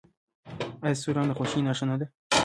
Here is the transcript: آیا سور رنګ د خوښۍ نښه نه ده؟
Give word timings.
آیا 0.83 0.95
سور 1.01 1.13
رنګ 1.17 1.27
د 1.29 1.31
خوښۍ 1.37 1.61
نښه 1.67 1.85
نه 1.89 1.95
ده؟ 1.99 2.05